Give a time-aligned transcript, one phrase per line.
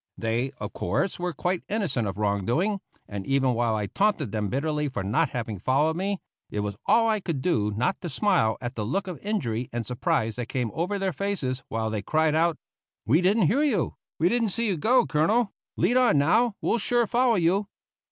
[0.17, 4.49] They, of course, were quite innocent of wrong doing; and even while I taunted them
[4.49, 6.17] bitterly for not having followed me,
[6.49, 9.85] it was all I could do not to smile at the look of injury and
[9.85, 12.57] surprise that came over their faces, while they cried out,
[13.05, 17.05] "We didn't hear you, we didn't see you go, Colonel; lead on now, we'll sure
[17.05, 17.67] follow you."